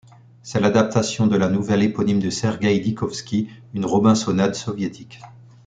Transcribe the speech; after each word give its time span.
C'est 0.41 0.59
l'adaptation 0.59 1.27
de 1.27 1.37
la 1.37 1.47
nouvelle 1.47 1.83
éponyme 1.83 2.19
de 2.19 2.31
Sergueï 2.31 2.81
Dikovski, 2.81 3.49
une 3.75 3.85
robinsonnade 3.85 4.55
soviétique. 4.55 5.19